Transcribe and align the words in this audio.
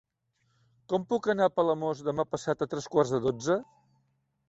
Com 0.93 1.05
puc 1.11 1.29
anar 1.35 1.51
a 1.51 1.53
Palamós 1.59 2.03
demà 2.09 2.27
passat 2.35 2.67
a 2.67 2.71
tres 2.75 2.91
quarts 2.97 3.17
de 3.19 3.25
dotze? 3.31 3.63